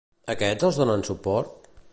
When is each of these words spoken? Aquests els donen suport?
Aquests 0.33 0.67
els 0.69 0.81
donen 0.83 1.05
suport? 1.11 1.73